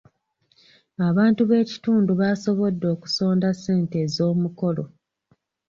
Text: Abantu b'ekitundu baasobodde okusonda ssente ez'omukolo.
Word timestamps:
Abantu 1.07 1.41
b'ekitundu 1.49 2.11
baasobodde 2.21 2.85
okusonda 2.95 3.47
ssente 3.53 3.95
ez'omukolo. 4.05 4.83